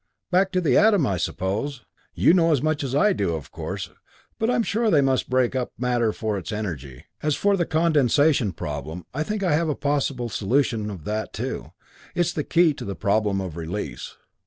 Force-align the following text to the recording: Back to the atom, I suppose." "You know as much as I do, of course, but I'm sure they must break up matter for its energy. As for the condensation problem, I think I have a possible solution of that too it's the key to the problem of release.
Back 0.31 0.51
to 0.53 0.61
the 0.61 0.77
atom, 0.79 1.05
I 1.05 1.17
suppose." 1.17 1.85
"You 2.15 2.33
know 2.33 2.51
as 2.51 2.63
much 2.63 2.83
as 2.83 2.95
I 2.95 3.13
do, 3.13 3.35
of 3.35 3.51
course, 3.51 3.91
but 4.39 4.49
I'm 4.49 4.63
sure 4.63 4.89
they 4.89 4.99
must 5.01 5.29
break 5.29 5.55
up 5.55 5.73
matter 5.77 6.11
for 6.11 6.39
its 6.39 6.51
energy. 6.51 7.05
As 7.21 7.35
for 7.35 7.55
the 7.55 7.67
condensation 7.67 8.51
problem, 8.51 9.05
I 9.13 9.21
think 9.21 9.43
I 9.43 9.53
have 9.53 9.69
a 9.69 9.75
possible 9.75 10.27
solution 10.27 10.89
of 10.89 11.03
that 11.03 11.33
too 11.33 11.73
it's 12.15 12.33
the 12.33 12.43
key 12.43 12.73
to 12.73 12.83
the 12.83 12.95
problem 12.95 13.39
of 13.39 13.55
release. 13.55 14.15